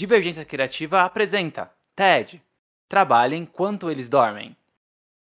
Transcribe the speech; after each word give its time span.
Divergência 0.00 0.46
Criativa 0.46 1.02
apresenta 1.02 1.70
TED. 1.94 2.42
Trabalhe 2.88 3.36
enquanto 3.36 3.90
eles 3.90 4.08
dormem. 4.08 4.56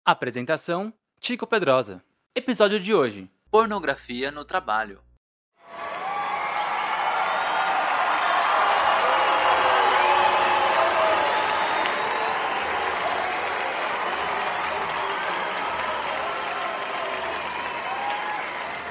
Apresentação: 0.03 0.93
Tico 1.17 1.47
Pedrosa. 1.47 2.03
Episódio 2.35 2.77
de 2.77 2.93
hoje: 2.93 3.31
Pornografia 3.49 4.31
no 4.31 4.43
trabalho. 4.43 4.99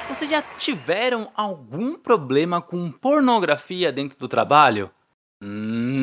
Vocês 0.09 0.31
já 0.31 0.41
tiveram 0.57 1.31
algum 1.37 1.99
problema 1.99 2.63
com 2.63 2.91
pornografia 2.91 3.93
dentro 3.93 4.19
do 4.19 4.27
trabalho? 4.27 4.91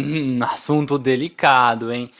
Hum, 0.05 0.39
assunto 0.43 0.97
delicado, 0.97 1.91
hein? 1.91 2.11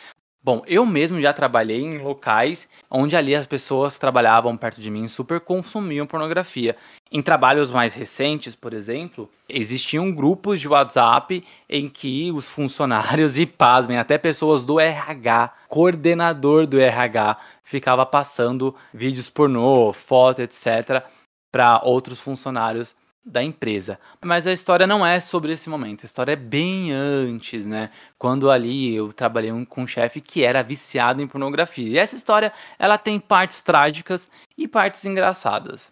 Bom, 0.44 0.64
eu 0.66 0.88
mesmo 0.88 1.22
já 1.22 1.32
trabalhei 1.32 1.82
em 1.82 2.00
locais 2.00 2.68
onde 2.90 3.16
ali 3.16 3.36
as 3.36 3.46
pessoas 3.46 4.00
trabalhavam 4.00 4.58
perto 4.58 4.82
de 4.82 4.90
mim 4.90 5.08
super 5.08 5.40
consumiam 5.40 6.08
pornografia. 6.08 6.76
Em 7.12 7.22
trabalhos 7.22 7.70
mais 7.70 7.94
recentes, 7.94 8.56
por 8.56 8.74
exemplo, 8.74 9.30
existiam 9.48 10.12
grupos 10.12 10.60
de 10.60 10.68
WhatsApp 10.68 11.46
em 11.70 11.88
que 11.88 12.32
os 12.32 12.50
funcionários 12.50 13.38
e 13.40 13.46
pasmem, 13.46 14.00
até 14.00 14.18
pessoas 14.18 14.66
do 14.66 14.80
RH, 14.80 15.54
coordenador 15.68 16.66
do 16.66 16.80
RH, 16.80 17.38
ficava 17.64 18.04
passando 18.04 18.76
vídeos 18.92 19.30
pornô, 19.30 19.94
foto, 19.94 20.42
etc, 20.42 21.04
para 21.52 21.82
outros 21.84 22.20
funcionários 22.20 22.96
da 23.24 23.44
empresa. 23.44 24.00
Mas 24.24 24.48
a 24.48 24.54
história 24.54 24.88
não 24.88 25.06
é 25.06 25.20
sobre 25.20 25.54
esse 25.54 25.70
momento, 25.70 26.04
a 26.04 26.06
história 26.06 26.34
é 26.34 26.36
bem 26.36 26.92
antes, 26.92 27.66
né? 27.66 27.90
Quando 28.18 28.50
ali 28.50 28.96
eu 28.96 29.14
trabalhei 29.14 29.52
com 29.66 29.84
um 29.84 29.88
chefe 29.88 30.20
que 30.20 30.44
era 30.44 30.64
viciado 30.64 31.22
em 31.22 31.28
pornografia. 31.28 31.88
E 31.88 31.98
essa 31.98 32.16
história, 32.16 32.52
ela 32.80 32.98
tem 32.98 33.20
partes 33.20 33.62
trágicas 33.62 34.30
e 34.58 34.68
partes 34.68 35.06
engraçadas. 35.06 35.92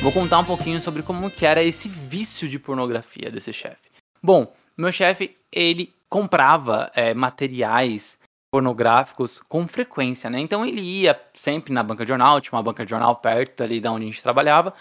Vou 0.00 0.12
contar 0.12 0.38
um 0.38 0.44
pouquinho 0.44 0.80
sobre 0.80 1.02
como 1.02 1.30
que 1.30 1.44
era 1.44 1.62
esse 1.62 1.88
vício 1.88 2.48
de 2.48 2.58
pornografia 2.58 3.30
desse 3.30 3.52
chefe. 3.52 3.90
Bom, 4.22 4.54
meu 4.76 4.92
chefe, 4.92 5.36
ele 5.50 5.92
comprava 6.08 6.90
é, 6.94 7.12
materiais 7.12 8.16
pornográficos 8.50 9.40
com 9.48 9.66
frequência, 9.68 10.30
né? 10.30 10.40
Então 10.40 10.64
ele 10.64 10.80
ia 10.80 11.20
sempre 11.34 11.72
na 11.72 11.82
banca 11.82 12.04
de 12.04 12.08
jornal, 12.08 12.40
tinha 12.40 12.56
uma 12.56 12.62
banca 12.62 12.84
de 12.84 12.90
jornal 12.90 13.16
perto 13.16 13.62
ali 13.62 13.80
da 13.80 13.92
onde 13.92 14.04
a 14.04 14.08
gente 14.08 14.22
trabalhava, 14.22 14.74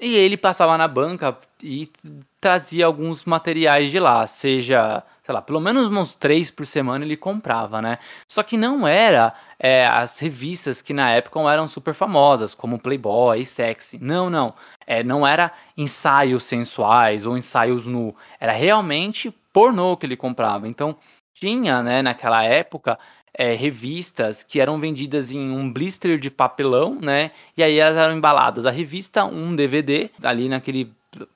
e 0.00 0.16
ele 0.16 0.36
passava 0.38 0.78
na 0.78 0.88
banca 0.88 1.36
e 1.62 1.90
trazia 2.40 2.86
alguns 2.86 3.24
materiais 3.24 3.90
de 3.90 4.00
lá, 4.00 4.26
seja, 4.26 5.02
sei 5.22 5.34
lá, 5.34 5.42
pelo 5.42 5.60
menos 5.60 5.88
uns 5.88 6.14
três 6.14 6.50
por 6.50 6.64
semana 6.64 7.04
ele 7.04 7.18
comprava, 7.18 7.82
né? 7.82 7.98
Só 8.26 8.42
que 8.42 8.56
não 8.56 8.88
era 8.88 9.34
é, 9.58 9.86
as 9.86 10.18
revistas 10.18 10.80
que 10.80 10.94
na 10.94 11.10
época 11.10 11.38
eram 11.52 11.68
super 11.68 11.92
famosas, 11.92 12.54
como 12.54 12.78
Playboy 12.78 13.42
e 13.42 13.46
Sexy. 13.46 13.98
Não, 13.98 14.30
não. 14.30 14.54
É, 14.86 15.04
não 15.04 15.26
era 15.26 15.52
ensaios 15.76 16.44
sensuais 16.44 17.26
ou 17.26 17.36
ensaios 17.36 17.86
nu. 17.86 18.16
Era 18.40 18.52
realmente 18.52 19.30
pornô 19.52 19.98
que 19.98 20.06
ele 20.06 20.16
comprava. 20.16 20.66
Então, 20.66 20.96
tinha, 21.40 21.82
né, 21.82 22.02
naquela 22.02 22.44
época, 22.44 22.98
é, 23.32 23.54
revistas 23.54 24.42
que 24.42 24.60
eram 24.60 24.78
vendidas 24.78 25.30
em 25.30 25.50
um 25.50 25.72
blister 25.72 26.18
de 26.18 26.30
papelão, 26.30 26.98
né? 27.00 27.30
E 27.56 27.62
aí 27.62 27.78
elas 27.78 27.96
eram 27.96 28.14
embaladas 28.14 28.66
a 28.66 28.70
revista, 28.70 29.24
um 29.24 29.56
DVD, 29.56 30.10
ali 30.22 30.48
naquele 30.48 30.92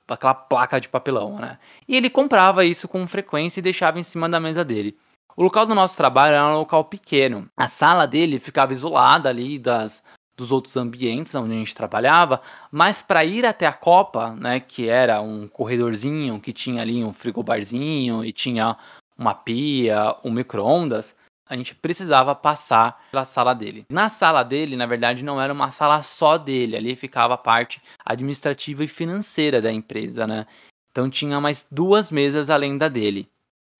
aquela 0.07 0.33
placa 0.33 0.79
de 0.79 0.87
papelão, 0.87 1.37
né? 1.37 1.57
E 1.87 1.97
ele 1.97 2.09
comprava 2.09 2.63
isso 2.63 2.87
com 2.87 3.05
frequência 3.07 3.59
e 3.59 3.63
deixava 3.63 3.99
em 3.99 4.03
cima 4.03 4.29
da 4.29 4.39
mesa 4.39 4.63
dele. 4.63 4.95
O 5.35 5.43
local 5.43 5.65
do 5.65 5.75
nosso 5.75 5.97
trabalho 5.97 6.35
era 6.35 6.47
um 6.47 6.59
local 6.59 6.85
pequeno. 6.85 7.49
A 7.57 7.67
sala 7.67 8.07
dele 8.07 8.39
ficava 8.39 8.73
isolada 8.73 9.27
ali 9.27 9.59
das 9.59 10.03
dos 10.37 10.51
outros 10.51 10.75
ambientes 10.75 11.33
onde 11.33 11.53
a 11.53 11.57
gente 11.57 11.73
trabalhava, 11.73 12.41
mas 12.69 13.01
para 13.01 13.23
ir 13.23 13.45
até 13.45 13.65
a 13.65 13.71
Copa, 13.71 14.31
né, 14.31 14.59
que 14.59 14.89
era 14.89 15.21
um 15.21 15.47
corredorzinho 15.47 16.41
que 16.41 16.51
tinha 16.51 16.81
ali 16.81 17.03
um 17.05 17.13
frigobarzinho 17.13 18.23
e 18.23 18.33
tinha 18.33 18.75
uma 19.17 19.33
pia, 19.33 20.15
um 20.23 20.31
micro-ondas, 20.31 21.15
a 21.47 21.55
gente 21.55 21.75
precisava 21.75 22.33
passar 22.33 23.05
pela 23.11 23.23
sala 23.23 23.53
dele. 23.53 23.85
Na 23.89 24.09
sala 24.09 24.43
dele, 24.43 24.75
na 24.75 24.85
verdade, 24.85 25.23
não 25.23 25.39
era 25.39 25.53
uma 25.53 25.69
sala 25.71 26.01
só 26.01 26.37
dele, 26.37 26.75
ali 26.75 26.95
ficava 26.95 27.35
a 27.35 27.37
parte 27.37 27.81
administrativa 28.03 28.83
e 28.83 28.87
financeira 28.87 29.61
da 29.61 29.71
empresa, 29.71 30.25
né? 30.25 30.47
Então 30.91 31.09
tinha 31.09 31.39
mais 31.39 31.67
duas 31.69 32.09
mesas 32.09 32.49
além 32.49 32.77
da 32.77 32.87
dele. 32.87 33.29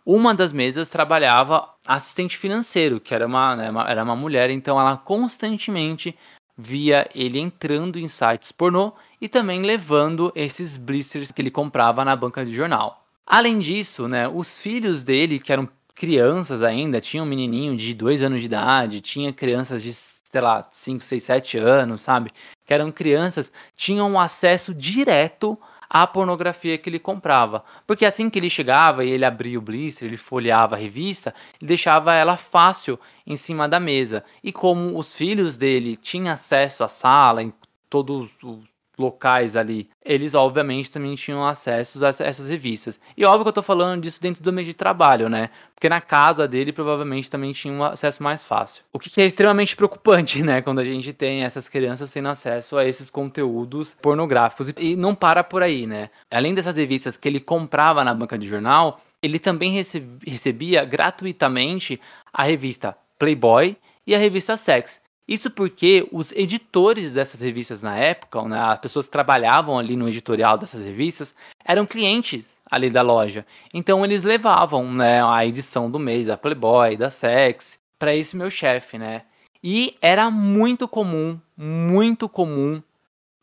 Uma 0.05 0.35
das 0.35 0.53
mesas 0.53 0.89
trabalhava 0.89 1.67
assistente 1.87 2.37
financeiro, 2.37 2.99
que 2.99 3.15
era 3.15 3.25
uma, 3.25 3.55
né, 3.55 3.71
era 3.87 4.03
uma 4.03 4.15
mulher, 4.15 4.51
então 4.51 4.79
ela 4.79 4.95
constantemente 4.95 6.15
via 6.55 7.09
ele 7.15 7.39
entrando 7.39 7.97
em 7.97 8.07
sites 8.07 8.51
pornô 8.51 8.93
e 9.19 9.27
também 9.27 9.63
levando 9.63 10.31
esses 10.35 10.77
blisters 10.77 11.31
que 11.31 11.41
ele 11.41 11.49
comprava 11.49 12.05
na 12.05 12.15
banca 12.15 12.45
de 12.45 12.53
jornal. 12.53 13.04
Além 13.25 13.59
disso, 13.59 14.07
né, 14.07 14.27
os 14.27 14.59
filhos 14.59 15.03
dele, 15.03 15.39
que 15.39 15.51
eram 15.51 15.67
crianças 15.95 16.61
ainda, 16.61 17.01
tinha 17.01 17.23
um 17.23 17.25
menininho 17.25 17.75
de 17.75 17.93
dois 17.93 18.21
anos 18.21 18.41
de 18.41 18.45
idade, 18.45 19.01
tinha 19.01 19.33
crianças 19.33 19.81
de, 19.81 19.93
sei 19.93 20.41
lá, 20.41 20.67
5, 20.69 21.03
6, 21.03 21.23
7 21.23 21.57
anos, 21.57 22.01
sabe? 22.01 22.31
Que 22.65 22.73
eram 22.73 22.91
crianças, 22.91 23.51
tinham 23.75 24.19
acesso 24.19 24.73
direto 24.73 25.57
à 25.89 26.05
pornografia 26.05 26.77
que 26.77 26.89
ele 26.89 26.99
comprava. 26.99 27.63
Porque 27.87 28.05
assim 28.05 28.29
que 28.29 28.37
ele 28.37 28.49
chegava 28.49 29.03
e 29.05 29.09
ele 29.09 29.25
abria 29.25 29.57
o 29.57 29.61
blister, 29.61 30.07
ele 30.07 30.17
folheava 30.17 30.75
a 30.75 30.79
revista, 30.79 31.33
ele 31.59 31.67
deixava 31.69 32.13
ela 32.13 32.37
fácil 32.37 32.99
em 33.25 33.35
cima 33.37 33.67
da 33.67 33.79
mesa. 33.79 34.23
E 34.43 34.51
como 34.51 34.97
os 34.97 35.15
filhos 35.15 35.57
dele 35.57 35.97
tinham 35.97 36.33
acesso 36.33 36.83
à 36.83 36.87
sala, 36.87 37.41
em 37.41 37.53
todos 37.89 38.29
os 38.43 38.74
locais 38.97 39.55
ali, 39.55 39.89
eles 40.03 40.33
obviamente 40.33 40.91
também 40.91 41.15
tinham 41.15 41.45
acesso 41.45 42.03
a 42.05 42.09
essas 42.09 42.49
revistas. 42.49 42.99
E 43.17 43.25
óbvio 43.25 43.43
que 43.43 43.49
eu 43.49 43.53
tô 43.53 43.61
falando 43.61 44.01
disso 44.01 44.21
dentro 44.21 44.43
do 44.43 44.53
meio 44.53 44.67
de 44.67 44.73
trabalho, 44.73 45.29
né? 45.29 45.49
Porque 45.73 45.89
na 45.89 45.99
casa 45.99 46.47
dele 46.47 46.71
provavelmente 46.71 47.29
também 47.29 47.51
tinha 47.51 47.73
um 47.73 47.83
acesso 47.83 48.23
mais 48.23 48.43
fácil. 48.43 48.83
O 48.93 48.99
que 48.99 49.21
é 49.21 49.25
extremamente 49.25 49.75
preocupante, 49.75 50.41
né? 50.41 50.61
Quando 50.61 50.79
a 50.79 50.83
gente 50.83 51.11
tem 51.11 51.43
essas 51.43 51.67
crianças 51.67 52.11
tendo 52.11 52.29
acesso 52.29 52.77
a 52.77 52.85
esses 52.85 53.09
conteúdos 53.09 53.95
pornográficos. 54.01 54.71
E 54.77 54.95
não 54.95 55.13
para 55.13 55.43
por 55.43 55.61
aí, 55.61 55.85
né? 55.85 56.09
Além 56.31 56.53
dessas 56.53 56.75
revistas 56.75 57.17
que 57.17 57.27
ele 57.27 57.39
comprava 57.39 58.03
na 58.03 58.13
banca 58.13 58.37
de 58.37 58.47
jornal, 58.47 59.01
ele 59.21 59.39
também 59.39 59.83
recebia 60.25 60.85
gratuitamente 60.85 61.99
a 62.31 62.43
revista 62.43 62.95
Playboy 63.17 63.75
e 64.05 64.13
a 64.13 64.19
revista 64.19 64.55
Sex 64.55 65.01
Isso 65.27 65.49
porque 65.49 66.07
os 66.11 66.31
editores 66.33 67.13
dessas 67.13 67.41
revistas 67.41 67.81
na 67.81 67.97
época, 67.97 68.41
né, 68.43 68.59
as 68.59 68.79
pessoas 68.79 69.07
que 69.07 69.11
trabalhavam 69.11 69.79
ali 69.79 69.95
no 69.95 70.07
editorial 70.07 70.57
dessas 70.57 70.83
revistas, 70.83 71.35
eram 71.63 71.85
clientes 71.85 72.45
ali 72.69 72.89
da 72.89 73.01
loja. 73.01 73.45
Então 73.73 74.05
eles 74.05 74.23
levavam 74.23 74.91
né, 74.91 75.23
a 75.23 75.45
edição 75.45 75.89
do 75.89 75.97
mês 75.97 76.27
da 76.27 76.37
Playboy, 76.37 76.95
da 76.95 77.09
Sex, 77.09 77.79
para 77.97 78.15
esse 78.15 78.35
meu 78.35 78.51
chefe, 78.51 78.97
né? 78.97 79.23
E 79.63 79.97
era 79.99 80.29
muito 80.29 80.87
comum, 80.87 81.39
muito 81.57 82.29
comum, 82.29 82.83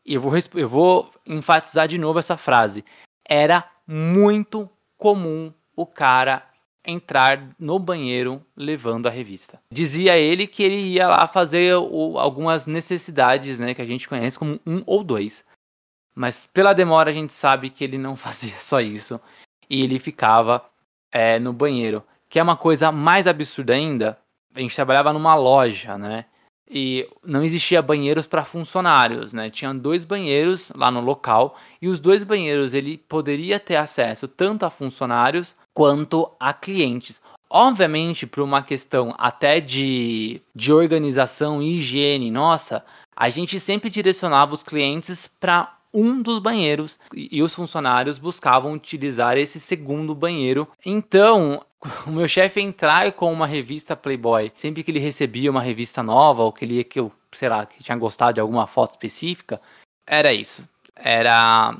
e 0.05 0.13
eu 0.13 0.21
vou, 0.21 0.33
eu 0.55 0.69
vou 0.69 1.11
enfatizar 1.25 1.87
de 1.87 1.97
novo 1.97 2.19
essa 2.19 2.37
frase, 2.37 2.85
era 3.27 3.69
muito 3.85 4.69
comum 4.97 5.53
o 5.75 5.85
cara 5.85 6.45
entrar 6.85 7.55
no 7.59 7.79
banheiro 7.79 8.41
levando 8.55 9.07
a 9.07 9.09
revista. 9.09 9.59
Dizia 9.71 10.17
ele 10.17 10.47
que 10.47 10.63
ele 10.63 10.75
ia 10.75 11.07
lá 11.07 11.27
fazer 11.27 11.73
algumas 11.73 12.65
necessidades, 12.65 13.59
né, 13.59 13.73
que 13.73 13.81
a 13.81 13.85
gente 13.85 14.07
conhece 14.07 14.37
como 14.37 14.59
um 14.65 14.83
ou 14.85 15.03
dois. 15.03 15.45
Mas 16.15 16.45
pela 16.53 16.73
demora 16.73 17.09
a 17.09 17.13
gente 17.13 17.33
sabe 17.33 17.69
que 17.69 17.83
ele 17.83 17.97
não 17.97 18.15
fazia 18.17 18.59
só 18.59 18.81
isso 18.81 19.19
e 19.69 19.81
ele 19.81 19.99
ficava 19.99 20.63
é, 21.11 21.39
no 21.39 21.53
banheiro, 21.53 22.03
que 22.29 22.39
é 22.39 22.43
uma 22.43 22.57
coisa 22.57 22.91
mais 22.91 23.27
absurda 23.27 23.73
ainda. 23.73 24.17
A 24.55 24.59
gente 24.59 24.75
trabalhava 24.75 25.13
numa 25.13 25.35
loja, 25.35 25.97
né? 25.97 26.25
e 26.69 27.07
não 27.23 27.43
existia 27.43 27.81
banheiros 27.81 28.25
para 28.25 28.43
funcionários, 28.43 29.31
né? 29.31 29.49
Tinha 29.49 29.73
dois 29.73 30.03
banheiros 30.03 30.71
lá 30.75 30.89
no 30.89 31.01
local 31.01 31.55
e 31.79 31.87
os 31.87 31.99
dois 31.99 32.23
banheiros 32.23 32.73
ele 32.73 32.97
poderia 32.97 33.59
ter 33.59 33.75
acesso 33.75 34.27
tanto 34.27 34.65
a 34.65 34.71
funcionários 34.71 35.55
quanto 35.73 36.31
a 36.39 36.53
clientes. 36.53 37.21
Obviamente, 37.49 38.25
por 38.25 38.41
uma 38.41 38.63
questão 38.63 39.13
até 39.17 39.59
de, 39.59 40.41
de 40.55 40.73
organização 40.73 41.61
e 41.61 41.79
higiene, 41.79 42.31
nossa, 42.31 42.83
a 43.15 43.29
gente 43.29 43.59
sempre 43.59 43.89
direcionava 43.89 44.55
os 44.55 44.63
clientes 44.63 45.29
para 45.39 45.77
um 45.93 46.21
dos 46.21 46.39
banheiros 46.39 46.99
e 47.13 47.43
os 47.43 47.53
funcionários 47.53 48.17
buscavam 48.17 48.73
utilizar 48.73 49.37
esse 49.37 49.59
segundo 49.59 50.15
banheiro. 50.15 50.67
Então, 50.83 51.63
o 52.07 52.09
meu 52.09 52.27
chefe 52.27 52.59
entrar 52.59 53.11
com 53.11 53.31
uma 53.31 53.45
revista 53.45 53.95
Playboy, 53.95 54.51
sempre 54.55 54.83
que 54.83 54.89
ele 54.89 54.99
recebia 54.99 55.51
uma 55.51 55.61
revista 55.61 56.01
nova 56.01 56.43
ou 56.43 56.51
que 56.51 56.65
ele 56.65 56.83
que 56.83 56.99
eu, 56.99 57.11
sei 57.31 57.49
lá, 57.49 57.65
que 57.65 57.83
tinha 57.83 57.97
gostado 57.97 58.33
de 58.33 58.41
alguma 58.41 58.65
foto 58.65 58.91
específica, 58.91 59.61
era 60.07 60.33
isso. 60.33 60.67
Era 60.95 61.75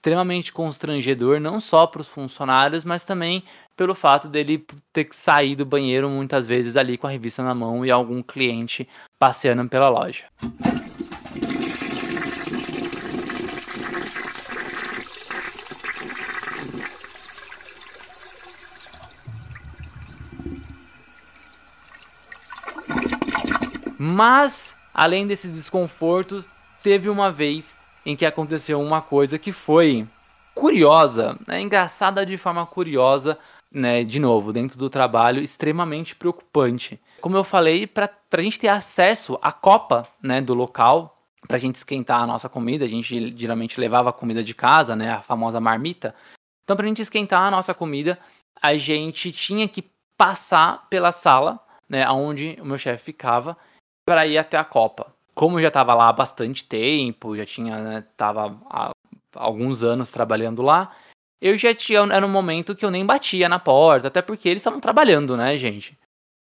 extremamente 0.00 0.50
constrangedor 0.50 1.38
não 1.38 1.60
só 1.60 1.86
para 1.86 2.00
os 2.00 2.08
funcionários, 2.08 2.86
mas 2.86 3.04
também 3.04 3.44
pelo 3.76 3.94
fato 3.94 4.28
dele 4.28 4.64
ter 4.94 5.04
que 5.04 5.14
sair 5.14 5.54
do 5.54 5.66
banheiro 5.66 6.08
muitas 6.08 6.46
vezes 6.46 6.74
ali 6.74 6.96
com 6.96 7.06
a 7.06 7.10
revista 7.10 7.42
na 7.42 7.54
mão 7.54 7.84
e 7.84 7.90
algum 7.90 8.22
cliente 8.22 8.88
passeando 9.18 9.68
pela 9.68 9.90
loja. 9.90 10.24
Mas, 23.98 24.74
além 24.94 25.26
desses 25.26 25.52
desconfortos, 25.52 26.48
teve 26.82 27.10
uma 27.10 27.30
vez 27.30 27.76
em 28.04 28.16
que 28.16 28.26
aconteceu 28.26 28.80
uma 28.80 29.00
coisa 29.00 29.38
que 29.38 29.52
foi 29.52 30.06
curiosa, 30.54 31.38
né? 31.46 31.60
engraçada 31.60 32.24
de 32.24 32.36
forma 32.36 32.66
curiosa, 32.66 33.38
né? 33.72 34.04
de 34.04 34.18
novo, 34.18 34.52
dentro 34.52 34.78
do 34.78 34.90
trabalho, 34.90 35.42
extremamente 35.42 36.14
preocupante. 36.14 37.00
Como 37.20 37.36
eu 37.36 37.44
falei, 37.44 37.86
para 37.86 38.10
a 38.32 38.40
gente 38.40 38.58
ter 38.58 38.68
acesso 38.68 39.38
à 39.42 39.52
copa 39.52 40.06
né, 40.22 40.40
do 40.40 40.54
local, 40.54 41.18
para 41.46 41.56
a 41.56 41.60
gente 41.60 41.76
esquentar 41.76 42.22
a 42.22 42.26
nossa 42.26 42.48
comida, 42.48 42.84
a 42.84 42.88
gente 42.88 43.34
geralmente 43.36 43.80
levava 43.80 44.10
a 44.10 44.12
comida 44.12 44.42
de 44.42 44.54
casa, 44.54 44.94
né, 44.94 45.10
a 45.10 45.22
famosa 45.22 45.60
marmita. 45.60 46.14
Então, 46.64 46.76
para 46.76 46.84
a 46.84 46.88
gente 46.88 47.02
esquentar 47.02 47.42
a 47.42 47.50
nossa 47.50 47.74
comida, 47.74 48.18
a 48.60 48.76
gente 48.76 49.32
tinha 49.32 49.66
que 49.66 49.90
passar 50.16 50.86
pela 50.90 51.12
sala, 51.12 51.58
né, 51.88 52.08
onde 52.10 52.56
o 52.60 52.64
meu 52.64 52.78
chefe 52.78 53.04
ficava, 53.04 53.56
para 54.04 54.26
ir 54.26 54.38
até 54.38 54.56
a 54.56 54.64
Copa. 54.64 55.14
Como 55.40 55.56
eu 55.56 55.62
já 55.62 55.68
estava 55.68 55.94
lá 55.94 56.10
há 56.10 56.12
bastante 56.12 56.62
tempo, 56.64 57.34
já 57.34 57.46
tinha, 57.46 57.78
né, 57.78 58.04
tava 58.14 58.60
há 58.68 58.90
alguns 59.34 59.82
anos 59.82 60.10
trabalhando 60.10 60.60
lá, 60.60 60.94
eu 61.40 61.56
já 61.56 61.74
tinha, 61.74 62.00
era 62.00 62.26
um 62.26 62.28
momento 62.28 62.76
que 62.76 62.84
eu 62.84 62.90
nem 62.90 63.06
batia 63.06 63.48
na 63.48 63.58
porta, 63.58 64.08
até 64.08 64.20
porque 64.20 64.50
eles 64.50 64.60
estavam 64.60 64.80
trabalhando, 64.80 65.38
né, 65.38 65.56
gente? 65.56 65.98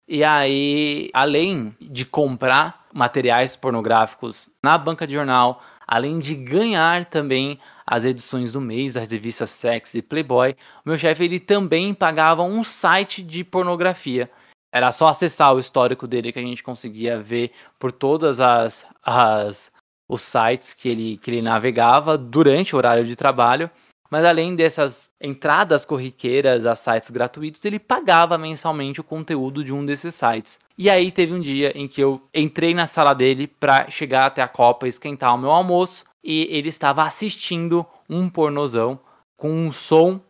E 0.06 0.22
aí, 0.22 1.08
além 1.14 1.74
de 1.80 2.04
comprar 2.04 2.86
materiais 2.92 3.56
pornográficos 3.56 4.50
na 4.62 4.76
banca 4.76 5.06
de 5.06 5.14
jornal, 5.14 5.62
além 5.86 6.18
de 6.18 6.34
ganhar 6.34 7.06
também 7.06 7.58
as 7.86 8.04
edições 8.04 8.52
do 8.52 8.60
mês 8.60 8.92
das 8.92 9.08
revistas 9.08 9.48
Sex 9.48 9.94
e 9.94 10.02
Playboy, 10.02 10.54
meu 10.84 10.98
chefe 10.98 11.24
ele 11.24 11.40
também 11.40 11.94
pagava 11.94 12.42
um 12.42 12.62
site 12.62 13.22
de 13.22 13.42
pornografia 13.42 14.30
era 14.72 14.90
só 14.90 15.08
acessar 15.08 15.54
o 15.54 15.60
histórico 15.60 16.06
dele 16.06 16.32
que 16.32 16.38
a 16.38 16.42
gente 16.42 16.62
conseguia 16.62 17.20
ver 17.20 17.52
por 17.78 17.92
todas 17.92 18.40
as, 18.40 18.86
as 19.04 19.70
os 20.08 20.22
sites 20.22 20.72
que 20.72 20.88
ele, 20.88 21.18
que 21.18 21.30
ele 21.30 21.42
navegava 21.42 22.16
durante 22.16 22.74
o 22.74 22.78
horário 22.78 23.04
de 23.04 23.14
trabalho. 23.14 23.70
Mas 24.10 24.26
além 24.26 24.54
dessas 24.54 25.10
entradas 25.18 25.86
corriqueiras 25.86 26.66
a 26.66 26.74
sites 26.74 27.10
gratuitos, 27.10 27.64
ele 27.64 27.78
pagava 27.78 28.36
mensalmente 28.36 29.00
o 29.00 29.04
conteúdo 29.04 29.64
de 29.64 29.72
um 29.72 29.86
desses 29.86 30.14
sites. 30.14 30.58
E 30.76 30.90
aí 30.90 31.10
teve 31.10 31.32
um 31.32 31.40
dia 31.40 31.72
em 31.74 31.88
que 31.88 32.02
eu 32.02 32.20
entrei 32.34 32.74
na 32.74 32.86
sala 32.86 33.14
dele 33.14 33.46
para 33.46 33.88
chegar 33.88 34.26
até 34.26 34.42
a 34.42 34.48
copa 34.48 34.86
esquentar 34.86 35.34
o 35.34 35.38
meu 35.38 35.50
almoço, 35.50 36.04
e 36.22 36.46
ele 36.50 36.68
estava 36.68 37.02
assistindo 37.04 37.86
um 38.08 38.28
pornozão 38.28 39.00
com 39.34 39.50
um 39.50 39.72
som 39.72 40.20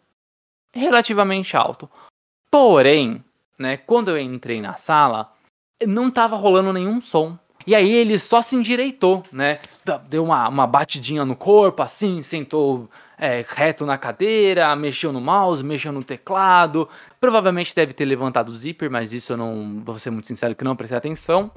relativamente 0.73 1.56
alto. 1.56 1.91
Porém, 2.50 3.23
né? 3.62 3.79
Quando 3.79 4.11
eu 4.11 4.19
entrei 4.19 4.61
na 4.61 4.75
sala, 4.75 5.32
não 5.87 6.11
tava 6.11 6.37
rolando 6.37 6.73
nenhum 6.73 7.00
som. 7.00 7.38
E 7.67 7.75
aí 7.75 7.93
ele 7.93 8.19
só 8.19 8.43
se 8.43 8.56
endireitou, 8.56 9.23
né? 9.32 9.61
Deu 10.09 10.25
uma, 10.25 10.49
uma 10.49 10.67
batidinha 10.67 11.25
no 11.25 11.37
corpo, 11.37 11.81
assim, 11.81 12.20
sentou 12.20 12.91
é, 13.17 13.44
reto 13.49 13.87
na 13.87 13.96
cadeira, 13.96 14.75
mexeu 14.75 15.13
no 15.13 15.20
mouse, 15.20 15.63
mexeu 15.63 15.93
no 15.93 16.03
teclado. 16.03 16.89
Provavelmente 17.20 17.75
deve 17.75 17.93
ter 17.93 18.05
levantado 18.05 18.48
o 18.48 18.56
zíper, 18.56 18.91
mas 18.91 19.13
isso 19.13 19.32
eu 19.32 19.37
não 19.37 19.81
vou 19.84 19.96
ser 19.98 20.10
muito 20.10 20.27
sincero 20.27 20.56
que 20.56 20.65
não 20.65 20.75
prestei 20.75 20.98
atenção. 20.98 21.53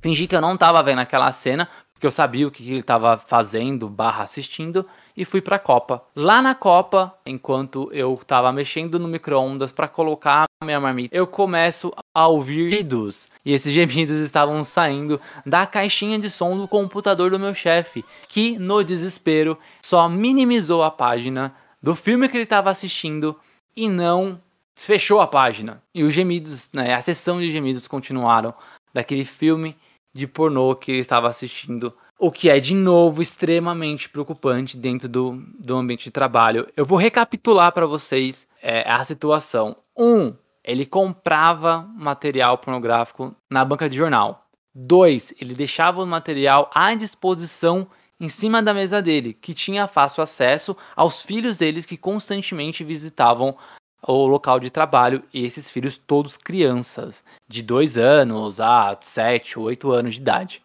Fingi 0.00 0.28
que 0.28 0.36
eu 0.36 0.40
não 0.40 0.56
tava 0.56 0.80
vendo 0.84 1.00
aquela 1.00 1.32
cena, 1.32 1.68
porque 1.98 2.06
eu 2.06 2.12
sabia 2.12 2.46
o 2.46 2.50
que 2.50 2.62
ele 2.62 2.78
estava 2.78 3.18
fazendo, 3.18 3.88
barra 3.88 4.22
assistindo, 4.22 4.86
e 5.16 5.24
fui 5.24 5.40
para 5.40 5.56
a 5.56 5.58
Copa. 5.58 6.00
Lá 6.14 6.40
na 6.40 6.54
Copa, 6.54 7.12
enquanto 7.26 7.90
eu 7.92 8.14
estava 8.14 8.52
mexendo 8.52 9.00
no 9.00 9.08
micro-ondas 9.08 9.72
para 9.72 9.88
colocar 9.88 10.44
a 10.62 10.64
minha 10.64 10.78
marmita, 10.78 11.16
eu 11.16 11.26
começo 11.26 11.92
a 12.14 12.28
ouvir 12.28 12.70
gemidos. 12.70 13.28
E 13.44 13.52
esses 13.52 13.72
gemidos 13.72 14.18
estavam 14.18 14.62
saindo 14.62 15.20
da 15.44 15.66
caixinha 15.66 16.20
de 16.20 16.30
som 16.30 16.56
do 16.56 16.68
computador 16.68 17.32
do 17.32 17.38
meu 17.38 17.52
chefe, 17.52 18.04
que 18.28 18.56
no 18.56 18.84
desespero 18.84 19.58
só 19.82 20.08
minimizou 20.08 20.84
a 20.84 20.92
página 20.92 21.52
do 21.82 21.96
filme 21.96 22.28
que 22.28 22.36
ele 22.36 22.44
estava 22.44 22.70
assistindo 22.70 23.34
e 23.76 23.88
não 23.88 24.40
fechou 24.76 25.20
a 25.20 25.26
página. 25.26 25.82
E 25.92 26.04
os 26.04 26.14
gemidos, 26.14 26.70
né, 26.72 26.94
a 26.94 27.02
sessão 27.02 27.40
de 27.40 27.50
gemidos 27.50 27.88
continuaram 27.88 28.54
daquele 28.94 29.24
filme 29.24 29.76
de 30.18 30.26
pornô 30.26 30.74
que 30.74 30.90
ele 30.90 31.00
estava 31.00 31.28
assistindo. 31.28 31.94
O 32.18 32.32
que 32.32 32.50
é, 32.50 32.58
de 32.58 32.74
novo, 32.74 33.22
extremamente 33.22 34.08
preocupante 34.08 34.76
dentro 34.76 35.08
do, 35.08 35.40
do 35.58 35.76
ambiente 35.76 36.04
de 36.04 36.10
trabalho. 36.10 36.66
Eu 36.76 36.84
vou 36.84 36.98
recapitular 36.98 37.70
para 37.72 37.86
vocês 37.86 38.46
é, 38.60 38.82
a 38.90 39.04
situação. 39.04 39.76
Um, 39.96 40.34
ele 40.64 40.84
comprava 40.84 41.88
material 41.96 42.58
pornográfico 42.58 43.34
na 43.48 43.64
banca 43.64 43.88
de 43.88 43.96
jornal. 43.96 44.46
Dois, 44.74 45.32
ele 45.40 45.54
deixava 45.54 46.02
o 46.02 46.06
material 46.06 46.68
à 46.74 46.92
disposição 46.94 47.86
em 48.20 48.28
cima 48.28 48.60
da 48.60 48.74
mesa 48.74 49.00
dele, 49.00 49.32
que 49.32 49.54
tinha 49.54 49.86
fácil 49.86 50.22
acesso 50.24 50.76
aos 50.96 51.22
filhos 51.22 51.56
deles 51.56 51.86
que 51.86 51.96
constantemente 51.96 52.82
visitavam 52.82 53.56
o 54.02 54.26
local 54.26 54.60
de 54.60 54.70
trabalho 54.70 55.22
e 55.32 55.44
esses 55.44 55.70
filhos 55.70 55.96
todos 55.96 56.36
crianças, 56.36 57.24
de 57.48 57.62
2 57.62 57.98
anos 57.98 58.60
a 58.60 58.96
7, 59.00 59.58
8 59.58 59.90
anos 59.90 60.14
de 60.14 60.20
idade. 60.20 60.62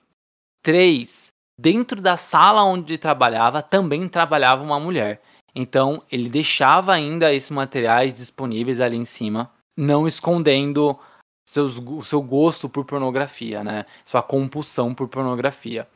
3. 0.62 1.28
Dentro 1.60 2.02
da 2.02 2.18
sala 2.18 2.64
onde 2.64 2.94
ele 2.94 2.98
trabalhava 2.98 3.62
também 3.62 4.08
trabalhava 4.08 4.64
uma 4.64 4.80
mulher. 4.80 5.22
Então 5.56 6.04
ele 6.12 6.30
deixava 6.30 6.94
ainda 6.94 7.34
esses 7.34 7.52
materiais 7.52 8.14
disponíveis 8.14 8.80
ali 8.80 8.98
em 8.98 9.06
cima, 9.06 9.52
não 9.78 10.08
escondendo 10.08 10.98
seus, 11.46 11.80
seu 12.06 12.22
gosto 12.22 12.68
por 12.68 12.86
pornografia, 12.86 13.64
né? 13.64 13.86
Sua 14.06 14.24
compulsão 14.24 14.94
por 14.94 15.08
pornografia. 15.08 15.88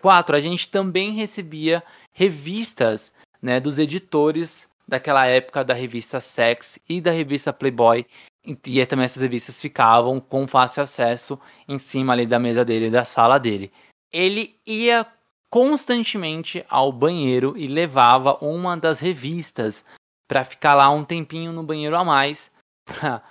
4. 0.00 0.36
A 0.36 0.40
gente 0.40 0.68
também 0.68 1.12
recebia 1.12 1.82
revistas 2.12 3.12
né, 3.40 3.60
dos 3.60 3.78
editores 3.78 4.68
daquela 4.86 5.26
época 5.26 5.64
da 5.64 5.74
revista 5.74 6.20
Sex 6.20 6.78
e 6.88 7.00
da 7.00 7.10
revista 7.10 7.52
Playboy, 7.52 8.06
E 8.44 8.86
também 8.86 9.04
essas 9.04 9.22
revistas 9.22 9.60
ficavam 9.60 10.20
com 10.20 10.46
fácil 10.46 10.82
acesso 10.82 11.38
em 11.66 11.78
cima 11.78 12.12
ali 12.12 12.26
da 12.26 12.38
mesa 12.38 12.64
dele, 12.64 12.90
da 12.90 13.04
sala 13.04 13.38
dele. 13.38 13.72
Ele 14.12 14.54
ia 14.64 15.04
constantemente 15.50 16.64
ao 16.68 16.92
banheiro 16.92 17.54
e 17.56 17.66
levava 17.66 18.36
uma 18.40 18.76
das 18.76 19.00
revistas 19.00 19.84
para 20.28 20.44
ficar 20.44 20.74
lá 20.74 20.90
um 20.90 21.04
tempinho 21.04 21.52
no 21.52 21.62
banheiro 21.62 21.96
a 21.96 22.04
mais 22.04 22.50
para 22.86 23.22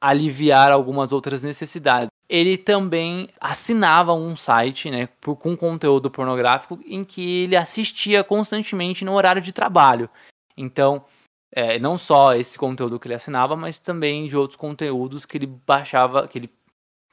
aliviar 0.00 0.70
algumas 0.70 1.12
outras 1.12 1.42
necessidades. 1.42 2.08
Ele 2.28 2.56
também 2.56 3.28
assinava 3.40 4.12
um 4.12 4.36
site, 4.36 4.90
né, 4.90 5.08
com 5.20 5.56
conteúdo 5.56 6.10
pornográfico 6.10 6.78
em 6.86 7.04
que 7.04 7.42
ele 7.42 7.56
assistia 7.56 8.24
constantemente 8.24 9.04
no 9.04 9.14
horário 9.14 9.42
de 9.42 9.52
trabalho. 9.52 10.08
Então, 10.56 11.04
é, 11.52 11.78
não 11.78 11.96
só 11.96 12.34
esse 12.34 12.58
conteúdo 12.58 12.98
que 12.98 13.06
ele 13.06 13.14
assinava, 13.14 13.54
mas 13.56 13.78
também 13.78 14.26
de 14.26 14.36
outros 14.36 14.56
conteúdos 14.56 15.24
que 15.24 15.38
ele 15.38 15.46
baixava, 15.46 16.26
que 16.26 16.38
ele 16.38 16.50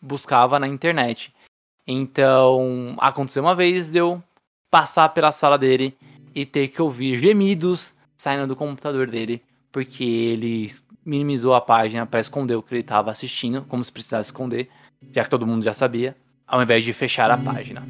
buscava 0.02 0.60
na 0.60 0.68
internet. 0.68 1.34
Então, 1.88 2.96
aconteceu 3.00 3.44
uma 3.44 3.56
vez 3.56 3.92
de 3.92 4.00
eu 4.00 4.22
passar 4.70 5.10
pela 5.10 5.32
sala 5.32 5.58
dele 5.58 5.96
e 6.34 6.46
ter 6.46 6.70
que 6.70 6.82
ouvir 6.82 7.20
gemidos 7.20 7.94
saindo 8.16 8.48
do 8.48 8.56
computador 8.56 9.08
dele, 9.10 9.44
porque 9.72 10.04
ele 10.04 10.70
minimizou 11.06 11.54
a 11.54 11.62
página 11.62 12.06
para 12.06 12.20
esconder 12.20 12.56
o 12.56 12.64
que 12.64 12.74
ele 12.74 12.82
estava 12.82 13.12
assistindo, 13.12 13.64
como 13.64 13.84
se 13.84 13.92
precisasse 13.92 14.30
esconder, 14.30 14.70
já 15.12 15.24
que 15.24 15.30
todo 15.30 15.48
mundo 15.48 15.64
já 15.64 15.74
sabia, 15.74 16.16
ao 16.48 16.62
invés 16.62 16.84
de 16.84 16.94
fechar 16.94 17.30
a 17.30 17.38
página. 17.38 17.84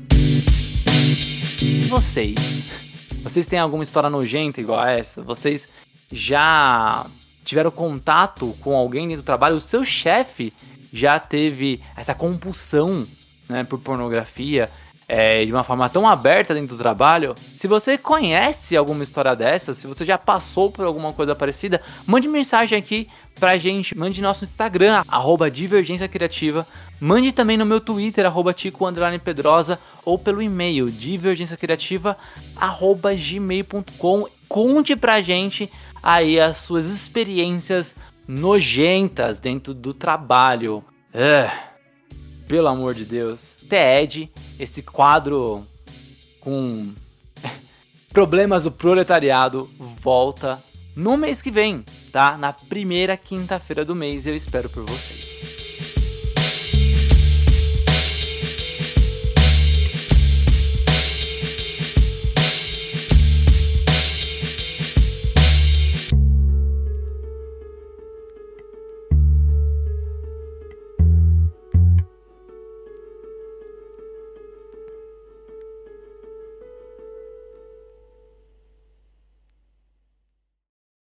Vocês? 1.89 2.80
Vocês 3.23 3.45
têm 3.45 3.59
alguma 3.59 3.83
história 3.83 4.09
nojenta 4.09 4.59
igual 4.59 4.79
a 4.79 4.91
essa? 4.91 5.21
Vocês 5.21 5.67
já 6.11 7.05
tiveram 7.45 7.71
contato 7.71 8.55
com 8.61 8.75
alguém 8.75 9.07
dentro 9.07 9.23
do 9.23 9.25
trabalho, 9.25 9.55
o 9.55 9.61
seu 9.61 9.85
chefe 9.85 10.53
já 10.91 11.19
teve 11.19 11.79
essa 11.95 12.13
compulsão 12.13 13.07
né, 13.47 13.63
por 13.63 13.79
pornografia 13.79 14.69
é, 15.07 15.43
de 15.43 15.51
uma 15.51 15.63
forma 15.63 15.89
tão 15.89 16.07
aberta 16.07 16.53
dentro 16.53 16.75
do 16.75 16.81
trabalho. 16.81 17.35
Se 17.57 17.67
você 17.67 17.97
conhece 17.97 18.77
alguma 18.77 19.03
história 19.03 19.35
dessa, 19.35 19.73
se 19.73 19.87
você 19.87 20.05
já 20.05 20.17
passou 20.17 20.71
por 20.71 20.85
alguma 20.85 21.11
coisa 21.11 21.35
parecida, 21.35 21.81
mande 22.05 22.27
mensagem 22.27 22.77
aqui 22.77 23.09
pra 23.39 23.57
gente, 23.57 23.97
mande 23.97 24.21
nosso 24.21 24.43
Instagram, 24.43 25.03
arroba 25.07 25.51
Divergência 25.51 26.07
Criativa, 26.07 26.65
mande 26.99 27.31
também 27.31 27.57
no 27.57 27.65
meu 27.65 27.81
Twitter, 27.81 28.25
arroba 28.25 28.53
Tico 28.53 28.85
Pedrosa, 29.23 29.79
ou 30.05 30.17
pelo 30.17 30.41
e-mail, 30.41 30.89
divergênciacriativa, 30.89 32.17
arroba 32.55 33.13
gmail.com. 33.13 34.27
Conte 34.47 34.95
pra 34.95 35.21
gente 35.21 35.71
aí 36.01 36.39
as 36.39 36.57
suas 36.57 36.85
experiências 36.85 37.95
nojentas 38.27 39.39
dentro 39.39 39.73
do 39.73 39.93
trabalho. 39.93 40.83
É, 41.13 41.49
pelo 42.47 42.67
amor 42.67 42.93
de 42.93 43.05
Deus. 43.05 43.39
TED, 43.69 44.29
esse 44.61 44.83
quadro 44.83 45.65
com 46.39 46.93
problemas 48.13 48.63
do 48.63 48.71
proletariado, 48.71 49.67
volta 49.99 50.61
no 50.95 51.17
mês 51.17 51.41
que 51.41 51.49
vem, 51.49 51.83
tá? 52.11 52.37
Na 52.37 52.53
primeira 52.53 53.17
quinta-feira 53.17 53.83
do 53.83 53.95
mês. 53.95 54.27
Eu 54.27 54.35
espero 54.35 54.69
por 54.69 54.83
vocês. 54.83 55.60